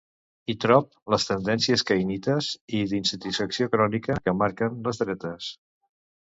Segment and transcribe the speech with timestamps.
[0.51, 5.55] Hi trob les tendències caïnites i d'insatisfacció crònica que marquen les dretes.